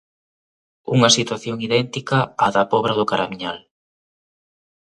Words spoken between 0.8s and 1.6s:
Unha situación